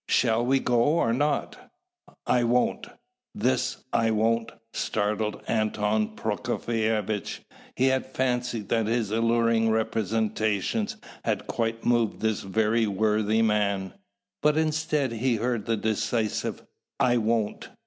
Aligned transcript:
"Shall 0.09 0.43
we 0.43 0.59
go, 0.59 0.81
or 0.81 1.13
not?" 1.13 1.69
"I 2.25 2.43
won't!" 2.43 2.87
This 3.35 3.83
"I 3.93 4.09
won't" 4.09 4.51
startled 4.73 5.43
Anton 5.47 6.15
Prokofievitch. 6.15 7.41
He 7.75 7.85
had 7.85 8.07
fancied 8.07 8.69
that 8.69 8.87
his 8.87 9.11
alluring 9.11 9.69
representations 9.69 10.97
had 11.23 11.45
quite 11.45 11.85
moved 11.85 12.19
this 12.21 12.41
very 12.41 12.87
worthy 12.87 13.43
man; 13.43 13.93
but 14.41 14.57
instead, 14.57 15.11
he 15.11 15.35
heard 15.35 15.67
that 15.67 15.81
decisive 15.81 16.63
"I 16.99 17.17
won't." 17.17 17.69